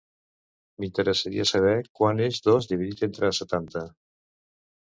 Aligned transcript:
M'interessaria 0.83 1.45
saber 1.49 1.75
quant 1.99 2.23
és 2.29 2.41
dos 2.49 2.71
dividit 2.73 3.07
entre 3.09 3.33
setanta. 3.43 3.85